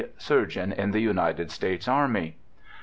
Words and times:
Surgeon 0.17 0.71
in 0.71 0.89
the 0.89 0.99
United 0.99 1.51
States 1.51 1.87
Army. 1.87 2.35